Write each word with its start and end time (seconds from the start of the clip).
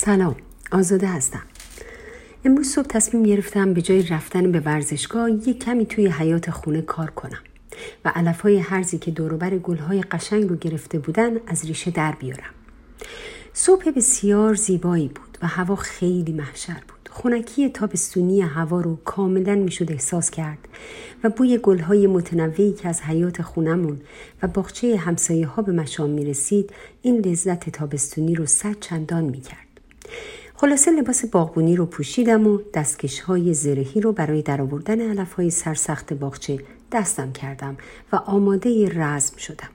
سلام 0.00 0.36
آزاده 0.72 1.06
هستم. 1.06 1.42
امروز 2.44 2.68
صبح 2.68 2.86
تصمیم 2.86 3.22
گرفتم 3.22 3.74
به 3.74 3.82
جای 3.82 4.02
رفتن 4.02 4.52
به 4.52 4.60
ورزشگاه 4.60 5.30
یک 5.30 5.64
کمی 5.64 5.86
توی 5.86 6.06
حیات 6.06 6.50
خونه 6.50 6.82
کار 6.82 7.10
کنم 7.10 7.38
و 8.04 8.12
علف 8.14 8.40
های 8.40 8.58
هرزی 8.58 8.98
که 8.98 9.10
دوروبر 9.10 9.58
گل 9.58 9.76
های 9.76 10.02
قشنگ 10.02 10.48
رو 10.48 10.56
گرفته 10.56 10.98
بودن 10.98 11.30
از 11.46 11.64
ریشه 11.64 11.90
در 11.90 12.12
بیارم. 12.12 12.50
صبح 13.52 13.90
بسیار 13.90 14.54
زیبایی 14.54 15.08
بود 15.08 15.38
و 15.42 15.46
هوا 15.46 15.76
خیلی 15.76 16.32
محشر 16.32 16.82
بود. 16.88 17.08
خونکی 17.10 17.68
تابستونی 17.68 18.40
هوا 18.40 18.80
رو 18.80 18.96
کاملا 18.96 19.54
می‌شد 19.54 19.92
احساس 19.92 20.30
کرد 20.30 20.68
و 21.24 21.30
بوی 21.30 21.58
گلهای 21.58 22.06
متنوعی 22.06 22.72
که 22.72 22.88
از 22.88 23.00
حیات 23.00 23.42
خونمون 23.42 24.00
و 24.42 24.46
باغچه 24.46 24.96
همسایه 24.96 25.46
ها 25.46 25.62
به 25.62 25.72
مشام 25.72 26.10
می 26.10 26.24
رسید 26.24 26.72
این 27.02 27.18
لذت 27.18 27.70
تابستونی 27.70 28.34
رو 28.34 28.46
صد 28.46 28.80
چندان 28.80 29.24
می 29.24 29.40
کرد. 29.40 29.67
خلاصه 30.54 30.90
لباس 30.90 31.24
باغبونی 31.24 31.76
رو 31.76 31.86
پوشیدم 31.86 32.46
و 32.46 32.58
دستکش 32.74 33.20
های 33.20 33.54
زرهی 33.54 34.00
رو 34.00 34.12
برای 34.12 34.42
درآوردن 34.42 35.00
علف 35.00 35.32
های 35.32 35.50
سرسخت 35.50 36.12
باغچه 36.12 36.58
دستم 36.92 37.32
کردم 37.32 37.76
و 38.12 38.16
آماده 38.16 38.88
رزم 38.88 39.36
شدم. 39.36 39.68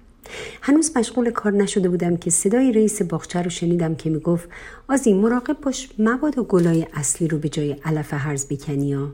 هنوز 0.61 0.97
مشغول 0.97 1.31
کار 1.31 1.51
نشده 1.51 1.89
بودم 1.89 2.17
که 2.17 2.29
صدای 2.29 2.71
رئیس 2.71 3.01
باغچه 3.01 3.41
رو 3.41 3.49
شنیدم 3.49 3.95
که 3.95 4.09
می‌گفت 4.09 4.49
آزی 4.89 5.13
مراقب 5.13 5.57
باش 5.61 5.89
مبادا 5.99 6.43
گلای 6.43 6.87
اصلی 6.93 7.27
رو 7.27 7.37
به 7.37 7.49
جای 7.49 7.75
علف 7.85 8.13
هرز 8.13 8.47
بکنی 8.47 8.93
ها. 8.93 9.09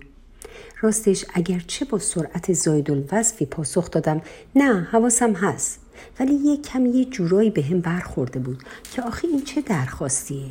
راستش 0.81 1.25
اگرچه 1.33 1.85
با 1.85 1.99
سرعت 1.99 2.53
زاید 2.53 2.91
الوصفی 2.91 3.45
پاسخ 3.45 3.91
دادم 3.91 4.21
نه 4.55 4.87
حواسم 4.91 5.33
هست 5.33 5.79
ولی 6.19 6.33
یه 6.33 6.57
کمی 6.57 6.89
یه 6.89 7.05
جورایی 7.05 7.49
به 7.49 7.61
هم 7.61 7.79
برخورده 7.81 8.39
بود 8.39 8.63
که 8.91 9.01
آخه 9.01 9.27
این 9.27 9.43
چه 9.43 9.61
درخواستیه 9.61 10.45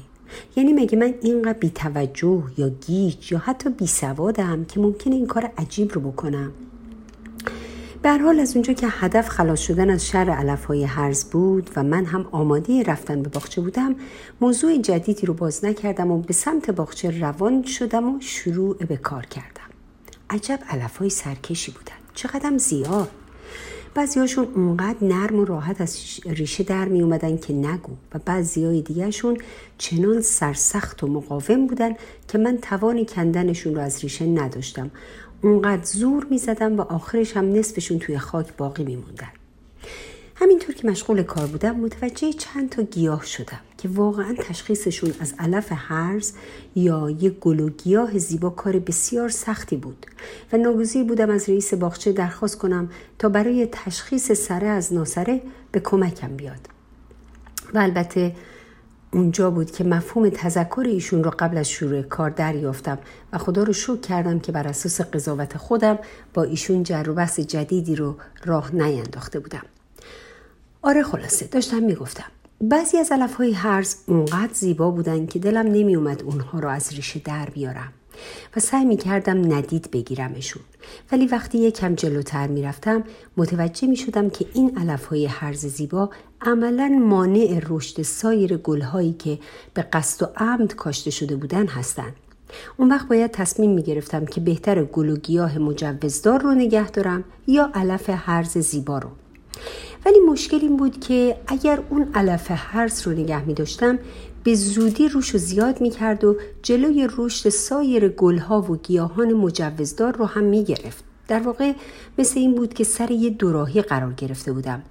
یعنی 0.56 0.72
مگه 0.72 0.98
من 0.98 1.14
اینقدر 1.22 1.58
بیتوجه 1.58 2.42
یا 2.56 2.68
گیج 2.68 3.32
یا 3.32 3.38
حتی 3.38 3.70
بیسوادم 3.70 4.64
که 4.64 4.80
ممکنه 4.80 5.14
این 5.14 5.26
کار 5.26 5.50
عجیب 5.58 5.92
رو 5.92 6.00
بکنم؟ 6.00 6.52
به 8.02 8.18
حال 8.18 8.40
از 8.40 8.56
اونجا 8.56 8.72
که 8.72 8.86
هدف 8.90 9.28
خلاص 9.28 9.60
شدن 9.60 9.90
از 9.90 10.06
شر 10.06 10.30
علف 10.30 10.64
های 10.64 10.84
هرز 10.84 11.24
بود 11.24 11.70
و 11.76 11.82
من 11.82 12.04
هم 12.04 12.28
آماده 12.32 12.82
رفتن 12.82 13.22
به 13.22 13.28
باغچه 13.28 13.60
بودم 13.60 13.94
موضوع 14.40 14.78
جدیدی 14.78 15.26
رو 15.26 15.34
باز 15.34 15.64
نکردم 15.64 16.10
و 16.10 16.18
به 16.18 16.32
سمت 16.32 16.70
باغچه 16.70 17.20
روان 17.20 17.62
شدم 17.62 18.14
و 18.14 18.20
شروع 18.20 18.76
به 18.76 18.96
کار 18.96 19.26
کردم. 19.26 19.68
عجب 20.30 20.58
علف 20.68 20.96
های 20.96 21.10
سرکشی 21.10 21.72
بودن. 21.72 21.92
چقدرم 22.14 22.58
زیاد. 22.58 23.10
بعضیاشون 23.94 24.48
اونقدر 24.54 24.96
نرم 25.02 25.40
و 25.40 25.44
راحت 25.44 25.80
از 25.80 25.98
ریشه 26.26 26.64
در 26.64 26.88
می 26.88 27.02
اومدن 27.02 27.38
که 27.38 27.52
نگو 27.52 27.92
و 28.14 28.18
بعضی 28.24 28.64
های 28.64 28.82
دیگرشون 28.82 29.38
چنان 29.78 30.20
سرسخت 30.20 31.02
و 31.02 31.06
مقاوم 31.06 31.66
بودن 31.66 31.92
که 32.28 32.38
من 32.38 32.58
توان 32.58 33.04
کندنشون 33.04 33.74
رو 33.74 33.80
از 33.80 34.00
ریشه 34.00 34.26
نداشتم 34.26 34.90
اونقدر 35.42 35.84
زور 35.84 36.26
می 36.30 36.38
زدم 36.38 36.76
و 36.76 36.80
آخرش 36.80 37.36
هم 37.36 37.52
نصفشون 37.52 37.98
توی 37.98 38.18
خاک 38.18 38.56
باقی 38.56 38.84
می 38.84 38.96
موندن. 38.96 39.28
همینطور 40.40 40.74
که 40.74 40.88
مشغول 40.88 41.22
کار 41.22 41.46
بودم 41.46 41.76
متوجه 41.76 42.32
چند 42.32 42.70
تا 42.70 42.82
گیاه 42.82 43.24
شدم 43.24 43.60
که 43.78 43.88
واقعا 43.88 44.34
تشخیصشون 44.38 45.14
از 45.20 45.34
علف 45.38 45.68
هرز 45.70 46.32
یا 46.74 47.10
یک 47.10 47.32
گل 47.32 47.60
و 47.60 47.68
گیاه 47.68 48.18
زیبا 48.18 48.50
کار 48.50 48.78
بسیار 48.78 49.28
سختی 49.28 49.76
بود 49.76 50.06
و 50.52 50.56
ناگزیر 50.56 51.04
بودم 51.04 51.30
از 51.30 51.48
رئیس 51.48 51.74
باغچه 51.74 52.12
درخواست 52.12 52.58
کنم 52.58 52.90
تا 53.18 53.28
برای 53.28 53.68
تشخیص 53.72 54.32
سره 54.32 54.66
از 54.66 54.92
ناسره 54.92 55.42
به 55.72 55.80
کمکم 55.80 56.36
بیاد. 56.36 56.68
و 57.74 57.78
البته 57.78 58.36
اونجا 59.12 59.50
بود 59.50 59.70
که 59.70 59.84
مفهوم 59.84 60.28
تذکر 60.28 60.84
ایشون 60.86 61.24
رو 61.24 61.30
قبل 61.38 61.58
از 61.58 61.70
شروع 61.70 62.02
کار 62.02 62.30
دریافتم 62.30 62.98
و 63.32 63.38
خدا 63.38 63.62
رو 63.62 63.72
شکر 63.72 64.00
کردم 64.00 64.38
که 64.38 64.52
بر 64.52 64.68
اساس 64.68 65.00
قضاوت 65.00 65.56
خودم 65.56 65.98
با 66.34 66.42
ایشون 66.42 66.82
جر 66.82 67.04
و 67.08 67.14
بحث 67.14 67.40
جدیدی 67.40 67.96
رو 67.96 68.16
راه 68.44 68.74
نینداخته 68.74 69.40
بودم. 69.40 69.62
آره 70.82 71.02
خلاصه 71.02 71.46
داشتم 71.46 71.82
می‌گفتم. 71.82 72.24
بعضی 72.60 72.96
از 72.96 73.12
علف 73.12 73.34
های 73.34 73.52
هرز 73.52 73.96
اونقدر 74.06 74.52
زیبا 74.52 74.90
بودن 74.90 75.26
که 75.26 75.38
دلم 75.38 75.66
نمی 75.66 75.96
اومد 75.96 76.22
اونها 76.22 76.58
رو 76.58 76.68
از 76.68 76.92
ریشه 76.92 77.20
در 77.24 77.50
بیارم 77.50 77.92
و 78.56 78.60
سعی 78.60 78.84
می 78.84 78.96
کردم 78.96 79.54
ندید 79.54 79.90
بگیرمشون. 79.90 80.62
ولی 81.12 81.26
وقتی 81.26 81.58
یکم 81.58 81.94
جلوتر 81.94 82.46
می 82.46 82.62
رفتم 82.62 83.04
متوجه 83.36 83.88
می 83.88 83.96
شدم 83.96 84.30
که 84.30 84.46
این 84.54 84.78
علف 84.78 85.06
های 85.06 85.26
هرز 85.26 85.66
زیبا 85.66 86.10
عملا 86.40 86.88
مانع 86.88 87.60
رشد 87.68 88.02
سایر 88.02 88.56
گلهایی 88.56 89.12
که 89.12 89.38
به 89.74 89.82
قصد 89.82 90.22
و 90.22 90.26
عمد 90.36 90.74
کاشته 90.74 91.10
شده 91.10 91.36
بودن 91.36 91.66
هستند. 91.66 92.12
اون 92.76 92.88
وقت 92.88 93.08
باید 93.08 93.30
تصمیم 93.30 93.70
می 93.70 93.82
گرفتم 93.82 94.26
که 94.26 94.40
بهتر 94.40 94.84
گل 94.84 95.08
و 95.08 95.16
گیاه 95.16 95.58
مجوزدار 95.58 96.42
رو 96.42 96.54
نگه 96.54 96.90
دارم 96.90 97.24
یا 97.46 97.70
علف 97.74 98.10
هرز 98.10 98.58
زیبا 98.58 98.98
رو. 98.98 99.10
ولی 100.06 100.20
مشکل 100.20 100.58
این 100.62 100.76
بود 100.76 101.00
که 101.00 101.36
اگر 101.46 101.80
اون 101.90 102.10
علف 102.14 102.46
هرز 102.50 103.02
رو 103.06 103.12
نگه 103.12 103.44
می 103.44 103.54
داشتم 103.54 103.98
به 104.44 104.54
زودی 104.54 105.08
روش 105.08 105.30
رو 105.30 105.38
زیاد 105.38 105.80
می 105.80 105.90
کرد 105.90 106.24
و 106.24 106.36
جلوی 106.62 107.08
رشد 107.16 107.48
سایر 107.48 108.08
گلها 108.08 108.62
و 108.62 108.76
گیاهان 108.76 109.32
مجوزدار 109.32 110.16
رو 110.16 110.24
هم 110.24 110.44
می 110.44 110.64
گرفت. 110.64 111.04
در 111.28 111.40
واقع 111.40 111.72
مثل 112.18 112.40
این 112.40 112.54
بود 112.54 112.74
که 112.74 112.84
سر 112.84 113.10
یه 113.10 113.30
دوراهی 113.30 113.82
قرار 113.82 114.12
گرفته 114.12 114.52
بودم. 114.52 114.82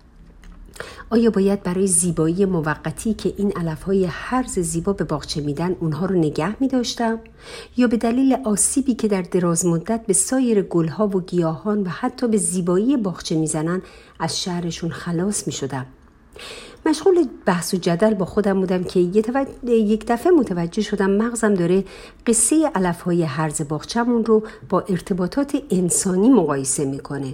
آیا 1.09 1.29
باید 1.29 1.63
برای 1.63 1.87
زیبایی 1.87 2.45
موقتی 2.45 3.13
که 3.13 3.33
این 3.37 3.51
علف 3.57 3.83
های 3.83 4.05
هرز 4.05 4.59
زیبا 4.59 4.93
به 4.93 5.03
باغچه 5.03 5.41
میدن 5.41 5.75
اونها 5.79 6.05
رو 6.05 6.15
نگه 6.15 6.61
می 6.61 6.67
داشتم؟ 6.67 7.19
یا 7.77 7.87
به 7.87 7.97
دلیل 7.97 8.37
آسیبی 8.45 8.93
که 8.93 9.07
در 9.07 9.21
دراز 9.21 9.65
مدت 9.65 10.05
به 10.07 10.13
سایر 10.13 10.61
گلها 10.61 11.07
و 11.07 11.21
گیاهان 11.21 11.83
و 11.83 11.89
حتی 11.89 12.27
به 12.27 12.37
زیبایی 12.37 12.97
باغچه 12.97 13.35
می‌زنن 13.35 13.81
از 14.19 14.41
شهرشون 14.41 14.89
خلاص 14.89 15.47
می 15.47 15.53
شدم؟ 15.53 15.85
مشغول 16.85 17.27
بحث 17.45 17.73
و 17.73 17.77
جدل 17.77 18.13
با 18.13 18.25
خودم 18.25 18.59
بودم 18.59 18.83
که 18.83 18.99
یک 18.99 20.05
دفعه 20.07 20.31
متوجه 20.31 20.81
شدم 20.81 21.11
مغزم 21.11 21.53
داره 21.53 21.83
قصه 22.27 22.71
علف 22.75 23.01
های 23.01 23.23
هرز 23.23 23.61
باغچمون 23.67 24.25
رو 24.25 24.43
با 24.69 24.79
ارتباطات 24.79 25.57
انسانی 25.71 26.29
مقایسه 26.29 26.85
می‌کنه 26.85 27.33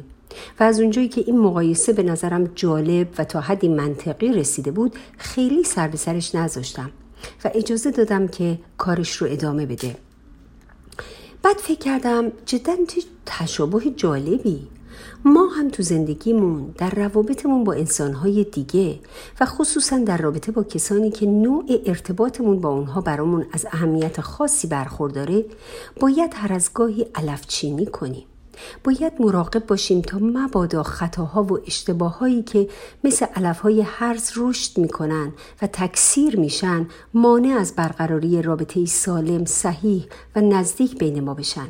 و 0.60 0.64
از 0.64 0.80
اونجایی 0.80 1.08
که 1.08 1.24
این 1.28 1.40
مقایسه 1.40 1.94
به 1.94 2.04
نظرم 2.04 2.52
جالب 2.56 3.08
و 3.18 3.24
تا 3.24 3.42
حدی 3.42 3.68
منطقی 3.68 4.34
رسیده 4.34 4.72
بود 4.72 4.96
خیلی 5.18 5.64
سر 5.64 5.88
به 5.88 5.98
سرش 5.98 6.36
نذاشتم 6.36 6.92
و 7.46 7.52
اجازه 7.54 7.92
دادم 7.92 8.28
که 8.28 8.60
کارش 8.78 9.16
رو 9.16 9.28
ادامه 9.32 9.66
بده. 9.66 9.96
بعد 11.44 11.58
فکر 11.58 11.80
کردم 11.80 12.32
جدا 12.46 12.76
تشابه 13.26 13.90
جالبی. 13.90 14.68
ما 15.26 15.48
هم 15.48 15.70
تو 15.70 15.84
زندگیمون 15.84 16.74
در 16.78 16.90
روابطمون 16.90 17.64
با 17.64 17.74
انسانهای 17.74 18.44
دیگه 18.44 19.00
و 19.40 19.46
خصوصا 19.46 19.98
در 19.98 20.18
رابطه 20.18 20.52
با 20.52 20.64
کسانی 20.64 21.12
که 21.12 21.26
نوع 21.26 21.66
ارتباطمون 21.86 22.62
با 22.62 22.70
اونها 22.70 23.02
برامون 23.02 23.46
از 23.52 23.66
اهمیت 23.72 24.22
خاصی 24.22 24.68
برخورداره 24.68 25.46
باید 26.00 26.32
هر 26.36 26.54
از 26.54 26.70
گاهی 26.74 27.06
علفچینی 27.16 27.86
کنیم. 27.86 28.26
باید 28.84 29.14
مراقب 29.20 29.66
باشیم 29.68 30.02
تا 30.02 30.18
مبادا 30.22 30.84
خطاها 30.84 31.44
و 31.44 31.60
اشتباهایی 31.68 32.44
که 32.44 32.70
مثل 33.04 33.26
علفهای 33.36 33.82
هرز 33.82 34.32
رشد 34.36 34.78
می‌کنن 34.78 35.34
و 35.62 35.68
تکثیر 35.68 36.40
میشن 36.40 36.88
مانع 37.14 37.58
از 37.60 37.76
برقراری 37.76 38.42
رابطه 38.42 38.86
سالم 38.86 39.46
صحیح 39.46 40.08
و 40.36 40.42
نزدیک 40.42 40.98
بین 40.98 41.20
ما 41.20 41.34
بشن. 41.34 41.68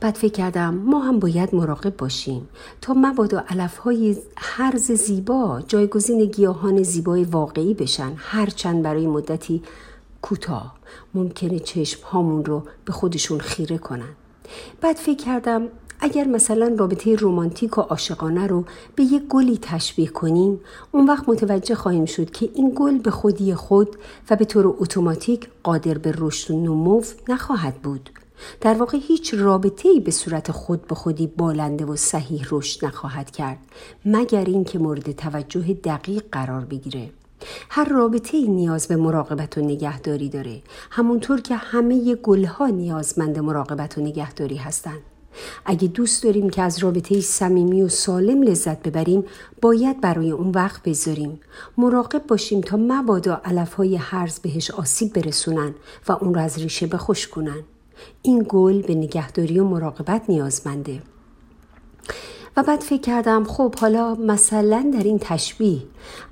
بعد 0.00 0.14
فکر 0.14 0.32
کردم 0.32 0.74
ما 0.74 1.00
هم 1.00 1.18
باید 1.18 1.54
مراقب 1.54 1.96
باشیم 1.96 2.48
تا 2.80 2.94
مبادا 2.94 3.44
علف 3.48 3.76
های 3.76 4.16
هرز 4.36 4.92
زیبا 4.92 5.62
جایگزین 5.68 6.24
گیاهان 6.24 6.82
زیبای 6.82 7.24
واقعی 7.24 7.74
بشن 7.74 8.12
هرچند 8.16 8.82
برای 8.82 9.06
مدتی 9.06 9.62
کوتاه. 10.22 10.74
ممکنه 11.14 11.58
چشم 11.58 12.06
هامون 12.06 12.44
رو 12.44 12.62
به 12.84 12.92
خودشون 12.92 13.38
خیره 13.38 13.78
کنن. 13.78 14.16
بعد 14.80 14.96
فکر 14.96 15.24
کردم 15.24 15.68
اگر 16.00 16.24
مثلا 16.24 16.74
رابطه 16.78 17.16
رومانتیک 17.16 17.78
و 17.78 17.80
عاشقانه 17.80 18.46
رو 18.46 18.64
به 18.96 19.02
یک 19.02 19.22
گلی 19.28 19.58
تشبیه 19.62 20.08
کنیم 20.08 20.60
اون 20.92 21.06
وقت 21.06 21.28
متوجه 21.28 21.74
خواهیم 21.74 22.04
شد 22.04 22.30
که 22.30 22.50
این 22.54 22.72
گل 22.76 22.98
به 22.98 23.10
خودی 23.10 23.54
خود 23.54 23.96
و 24.30 24.36
به 24.36 24.44
طور 24.44 24.74
اتوماتیک 24.78 25.48
قادر 25.62 25.98
به 25.98 26.14
رشد 26.18 26.50
و 26.50 26.60
نمو 26.60 27.02
نخواهد 27.28 27.74
بود. 27.74 28.10
در 28.60 28.74
واقع 28.74 28.98
هیچ 28.98 29.34
رابطه 29.34 29.88
ای 29.88 30.00
به 30.00 30.10
صورت 30.10 30.50
خود 30.50 30.86
به 30.86 30.94
خودی 30.94 31.26
بالنده 31.26 31.84
و 31.84 31.96
صحیح 31.96 32.46
رشد 32.50 32.84
نخواهد 32.84 33.30
کرد 33.30 33.58
مگر 34.04 34.44
اینکه 34.44 34.78
مورد 34.78 35.12
توجه 35.12 35.74
دقیق 35.74 36.24
قرار 36.32 36.64
بگیره. 36.64 37.10
هر 37.70 37.88
رابطه 37.88 38.46
نیاز 38.46 38.88
به 38.88 38.96
مراقبت 38.96 39.58
و 39.58 39.60
نگهداری 39.60 40.28
داره. 40.28 40.62
همونطور 40.90 41.40
که 41.40 41.56
همه 41.56 42.14
گلها 42.14 42.66
نیازمند 42.66 43.38
مراقبت 43.38 43.98
و 43.98 44.00
نگهداری 44.00 44.56
هستند 44.56 45.00
اگه 45.64 45.88
دوست 45.88 46.22
داریم 46.22 46.50
که 46.50 46.62
از 46.62 46.78
رابطه 46.78 47.20
صمیمی 47.20 47.82
و 47.82 47.88
سالم 47.88 48.42
لذت 48.42 48.82
ببریم 48.82 49.24
باید 49.62 50.00
برای 50.00 50.30
اون 50.30 50.50
وقت 50.50 50.82
بذاریم. 50.82 51.40
مراقب 51.78 52.26
باشیم 52.26 52.60
تا 52.60 52.76
مبادا 52.76 53.40
علفهای 53.44 53.96
هرز 53.96 54.38
بهش 54.38 54.70
آسیب 54.70 55.12
برسونن 55.12 55.74
و 56.08 56.12
اون 56.12 56.34
رو 56.34 56.40
از 56.40 56.58
ریشه 56.58 56.86
بخوش 56.86 57.28
کنن. 57.28 57.62
این 58.22 58.46
گل 58.48 58.82
به 58.82 58.94
نگهداری 58.94 59.58
و 59.58 59.64
مراقبت 59.64 60.22
نیازمنده. 60.28 61.02
و 62.56 62.62
بعد 62.62 62.80
فکر 62.80 63.00
کردم 63.00 63.44
خب 63.44 63.74
حالا 63.74 64.14
مثلا 64.14 64.90
در 64.94 65.02
این 65.02 65.18
تشبیه 65.18 65.78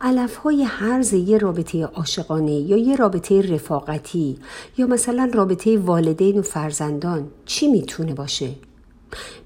علف 0.01 0.37
های 0.37 0.63
هرز 0.63 1.13
یه 1.13 1.39
رابطه 1.39 1.85
عاشقانه 1.85 2.53
یا 2.53 2.77
یه 2.77 2.97
رابطه 2.97 3.55
رفاقتی 3.55 4.39
یا 4.79 4.87
مثلا 4.87 5.31
رابطه 5.35 5.79
والدین 5.79 6.39
و 6.39 6.43
فرزندان 6.43 7.29
چی 7.47 7.69
می‌تونه 7.69 8.15
باشه؟ 8.15 8.51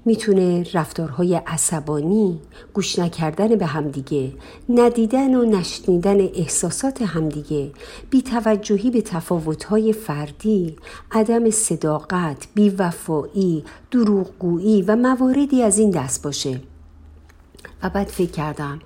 می‌تونه 0.05 0.65
رفتارهای 0.73 1.35
عصبانی، 1.35 2.39
گوش 2.73 2.99
نکردن 2.99 3.55
به 3.55 3.65
همدیگه، 3.65 4.31
ندیدن 4.69 5.35
و 5.35 5.45
نشنیدن 5.45 6.21
احساسات 6.21 7.01
همدیگه، 7.01 7.71
بیتوجهی 8.09 8.91
به 8.91 9.01
تفاوتهای 9.01 9.93
فردی، 9.93 10.75
عدم 11.11 11.49
صداقت، 11.49 12.47
بیوفایی، 12.53 13.63
دروغگویی 13.91 14.81
و 14.81 14.95
مواردی 14.95 15.63
از 15.63 15.79
این 15.79 15.89
دست 15.89 16.23
باشه. 16.23 16.61
و 17.83 17.89
بعد 17.89 18.07
فکر 18.07 18.31
کردم. 18.31 18.79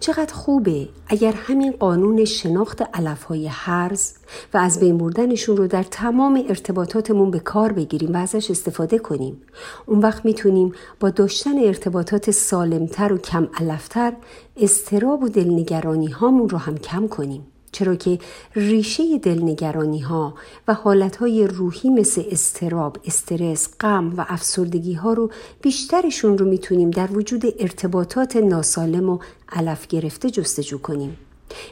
چقدر 0.00 0.34
خوبه 0.34 0.88
اگر 1.06 1.32
همین 1.32 1.72
قانون 1.72 2.24
شناخت 2.24 2.82
علفهای 2.94 3.46
حرز 3.46 4.12
و 4.54 4.58
از 4.58 4.80
بین 4.80 4.98
بردنشون 4.98 5.56
رو 5.56 5.66
در 5.66 5.82
تمام 5.82 6.44
ارتباطاتمون 6.48 7.30
به 7.30 7.38
کار 7.40 7.72
بگیریم 7.72 8.14
و 8.14 8.16
ازش 8.16 8.50
استفاده 8.50 8.98
کنیم. 8.98 9.42
اون 9.86 9.98
وقت 9.98 10.24
می‌تونیم 10.24 10.72
با 11.00 11.10
داشتن 11.10 11.58
ارتباطات 11.58 12.30
سالمتر 12.30 13.12
و 13.12 13.18
کم 13.18 13.48
علفتر 13.60 14.12
استراب 14.56 15.22
و 15.22 15.28
دلنگرانی 15.28 16.08
هامون 16.08 16.48
رو 16.48 16.58
هم 16.58 16.78
کم 16.78 17.08
کنیم. 17.08 17.46
چرا 17.72 17.94
که 17.94 18.18
ریشه 18.54 19.18
دلنگرانی 19.18 20.00
ها 20.00 20.34
و 20.68 20.74
حالت 20.74 21.16
های 21.16 21.46
روحی 21.46 21.90
مثل 21.90 22.22
استراب، 22.30 22.96
استرس، 23.04 23.68
غم 23.80 24.14
و 24.16 24.24
افسردگی 24.28 24.94
ها 24.94 25.12
رو 25.12 25.30
بیشترشون 25.62 26.38
رو 26.38 26.46
می‌تونیم 26.46 26.90
در 26.90 27.12
وجود 27.12 27.42
ارتباطات 27.58 28.36
ناسالم 28.36 29.08
و 29.08 29.18
علف 29.48 29.86
گرفته 29.86 30.30
جستجو 30.30 30.78
کنیم. 30.78 31.16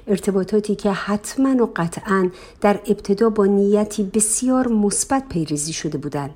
ارتباطاتی 0.06 0.74
که 0.74 0.90
حتما 0.90 1.64
و 1.64 1.72
قطعا 1.76 2.30
در 2.60 2.80
ابتدا 2.86 3.30
با 3.30 3.46
نیتی 3.46 4.02
بسیار 4.02 4.68
مثبت 4.68 5.28
پیریزی 5.28 5.72
شده 5.72 5.98
بودند. 5.98 6.34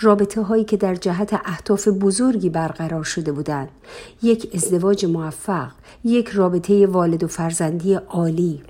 رابطه 0.00 0.42
هایی 0.42 0.64
که 0.64 0.76
در 0.76 0.94
جهت 0.94 1.40
اهداف 1.44 1.88
بزرگی 1.88 2.50
برقرار 2.50 3.04
شده 3.04 3.32
بودند 3.32 3.68
یک 4.22 4.50
ازدواج 4.54 5.04
موفق 5.04 5.70
یک 6.04 6.28
رابطه 6.28 6.86
والد 6.86 7.24
و 7.24 7.26
فرزندی 7.26 7.94
عالی 7.94 8.62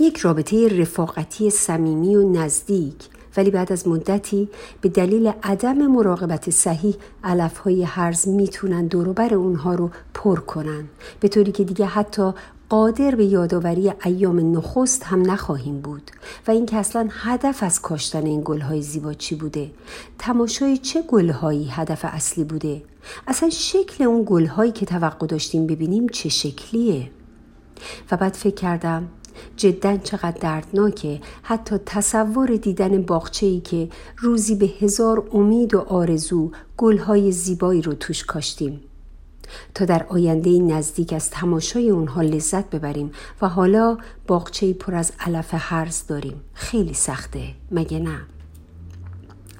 یک 0.00 0.16
رابطه 0.16 0.80
رفاقتی 0.80 1.50
صمیمی 1.50 2.16
و 2.16 2.30
نزدیک 2.30 3.08
ولی 3.36 3.50
بعد 3.50 3.72
از 3.72 3.88
مدتی 3.88 4.48
به 4.80 4.88
دلیل 4.88 5.32
عدم 5.42 5.86
مراقبت 5.86 6.50
صحیح 6.50 6.96
علفهای 7.24 7.82
هرز 7.82 8.28
می‌تونن 8.28 8.86
دوروبر 8.86 9.34
اونها 9.34 9.74
رو 9.74 9.90
پر 10.14 10.40
کنن. 10.40 10.88
به 11.20 11.28
طوری 11.28 11.52
که 11.52 11.64
دیگه 11.64 11.86
حتی 11.86 12.32
قادر 12.68 13.14
به 13.14 13.24
یادآوری 13.24 13.92
ایام 14.04 14.56
نخست 14.56 15.04
هم 15.04 15.30
نخواهیم 15.30 15.80
بود. 15.80 16.10
و 16.46 16.50
اینکه 16.50 16.76
اصلا 16.76 17.08
هدف 17.10 17.62
از 17.62 17.80
کاشتن 17.80 18.26
این 18.26 18.42
گلهای 18.44 18.82
زیبا 18.82 19.14
چی 19.14 19.34
بوده؟ 19.34 19.70
تماشای 20.18 20.78
چه 20.78 21.02
گلهایی 21.02 21.68
هدف 21.70 22.00
اصلی 22.04 22.44
بوده؟ 22.44 22.82
اصلا 23.26 23.50
شکل 23.50 24.04
اون 24.04 24.22
گلهایی 24.26 24.72
که 24.72 24.86
توقع 24.86 25.26
داشتیم 25.26 25.66
ببینیم 25.66 26.08
چه 26.08 26.28
شکلیه؟ 26.28 27.10
و 28.10 28.16
بعد 28.16 28.34
فکر 28.34 28.54
کردم 28.54 29.08
جدا 29.56 29.96
چقدر 29.96 30.38
دردناکه. 30.40 31.20
حتی 31.42 31.76
تصور 31.86 32.56
دیدن 32.56 33.02
باغچه‌ای 33.02 33.60
که 33.60 33.88
روزی 34.18 34.54
به 34.54 34.66
هزار 34.66 35.28
امید 35.32 35.74
و 35.74 35.80
آرزو 35.80 36.50
گلهای 36.76 37.32
زیبایی 37.32 37.82
رو 37.82 37.94
توش 37.94 38.24
کاشتیم. 38.24 38.80
تا 39.74 39.84
در 39.84 40.06
آینده 40.08 40.58
نزدیک 40.58 41.12
از 41.12 41.30
تماشای 41.30 41.90
اونها 41.90 42.22
لذت 42.22 42.70
ببریم 42.70 43.10
و 43.42 43.48
حالا 43.48 43.98
باغچه 44.26 44.72
پر 44.72 44.94
از 44.94 45.12
علف 45.20 45.48
هرز 45.52 46.06
داریم. 46.06 46.40
خیلی 46.54 46.94
سخته 46.94 47.42
مگه 47.70 47.98
نه؟ 47.98 48.20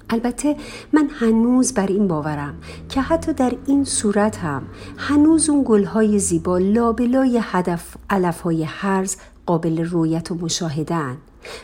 البته 0.09 0.55
من 0.93 1.09
هنوز 1.19 1.73
بر 1.73 1.87
این 1.87 2.07
باورم 2.07 2.57
که 2.89 3.01
حتی 3.01 3.33
در 3.33 3.53
این 3.65 3.83
صورت 3.83 4.37
هم 4.37 4.63
هنوز 4.97 5.49
اون 5.49 5.63
گلهای 5.67 6.19
زیبا 6.19 6.57
لابلای 6.57 7.39
هدف 7.43 7.95
علفهای 8.09 8.63
هرز 8.63 9.15
قابل 9.49 9.85
رویت 9.85 10.31
و 10.31 10.35
مشاهدن 10.35 11.17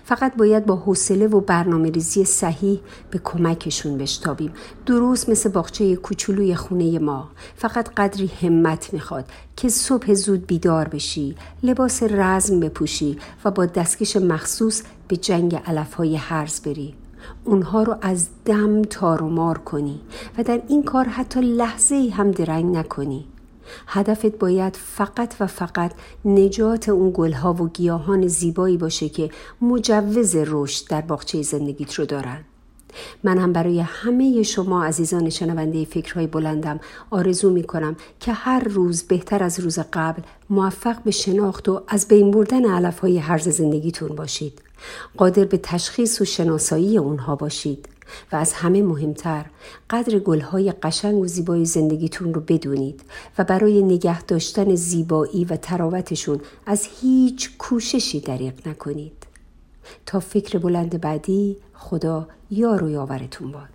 فقط 0.03 0.35
باید 0.35 0.65
با 0.65 0.75
حوصله 0.75 1.27
و 1.27 1.39
برنامه 1.41 1.89
ریزی 1.89 2.25
صحیح 2.25 2.79
به 3.11 3.19
کمکشون 3.23 3.97
بشتابیم. 3.97 4.53
درست 4.85 5.29
مثل 5.29 5.49
باغچه 5.49 5.95
کوچولوی 5.95 6.55
خونه 6.55 6.99
ما. 6.99 7.29
فقط 7.55 7.89
قدری 7.89 8.31
همت 8.41 8.93
می‌خواد 8.93 9.25
که 9.55 9.69
صبح 9.69 10.13
زود 10.13 10.47
بیدار 10.47 10.87
بشی 10.87 11.35
لباس 11.63 12.03
رزم 12.03 12.59
بپوشی 12.59 13.17
و 13.45 13.51
با 13.51 13.65
دستکش 13.65 14.17
مخصوص 14.17 14.81
به 15.07 15.17
جنگ 15.17 15.55
علفهای 15.55 16.15
هرز 16.15 16.61
بری. 16.61 16.93
اونها 17.43 17.83
رو 17.83 17.95
از 18.01 18.27
دم 18.45 18.81
تار 18.81 19.23
و 19.23 19.29
مار 19.29 19.57
کنی 19.57 20.01
و 20.37 20.43
در 20.43 20.61
این 20.67 20.83
کار 20.83 21.05
حتی 21.05 21.41
لحظه 21.41 22.13
هم 22.17 22.31
درنگ 22.31 22.75
نکنی. 22.77 23.25
هدفت 23.87 24.25
باید 24.25 24.75
فقط 24.75 25.35
و 25.39 25.47
فقط 25.47 25.91
نجات 26.25 26.89
اون 26.89 27.11
گلها 27.13 27.53
و 27.53 27.69
گیاهان 27.69 28.27
زیبایی 28.27 28.77
باشه 28.77 29.09
که 29.09 29.29
مجوز 29.61 30.35
رشد 30.35 30.87
در 30.89 31.01
باغچه 31.01 31.41
زندگیت 31.41 31.93
رو 31.93 32.05
دارن. 32.05 32.43
من 33.23 33.37
هم 33.37 33.53
برای 33.53 33.79
همه 33.79 34.43
شما 34.43 34.83
عزیزان 34.83 35.29
شنونده 35.29 35.85
فکرهای 35.85 36.27
بلندم 36.27 36.79
آرزو 37.11 37.49
می 37.49 37.63
کنم 37.63 37.95
که 38.19 38.33
هر 38.33 38.63
روز 38.63 39.03
بهتر 39.03 39.43
از 39.43 39.59
روز 39.59 39.79
قبل 39.93 40.21
موفق 40.49 41.03
به 41.03 41.11
شناخت 41.11 41.69
و 41.69 41.81
از 41.87 42.07
بین 42.07 42.31
بردن 42.31 42.65
علف 42.65 42.99
های 42.99 43.17
حرز 43.17 43.49
زندگیتون 43.49 44.15
باشید. 44.15 44.64
قادر 45.17 45.45
به 45.45 45.57
تشخیص 45.57 46.21
و 46.21 46.25
شناسایی 46.25 46.97
اونها 46.97 47.35
باشید. 47.35 47.87
و 48.31 48.35
از 48.35 48.53
همه 48.53 48.81
مهمتر 48.81 49.45
قدر 49.89 50.19
گلهای 50.19 50.71
قشنگ 50.71 51.15
و 51.15 51.27
زیبای 51.27 51.65
زندگیتون 51.65 52.33
رو 52.33 52.41
بدونید 52.41 53.01
و 53.37 53.43
برای 53.43 53.83
نگه 53.83 54.21
داشتن 54.21 54.75
زیبایی 54.75 55.45
و 55.45 55.57
تراوتشون 55.57 56.41
از 56.65 56.87
هیچ 57.01 57.57
کوششی 57.57 58.19
دریق 58.19 58.67
نکنید 58.67 59.25
تا 60.05 60.19
فکر 60.19 60.57
بلند 60.57 61.01
بعدی 61.01 61.57
خدا 61.73 62.27
یار 62.51 62.83
و 62.83 62.89
یاورتون 62.89 63.51
باد 63.51 63.74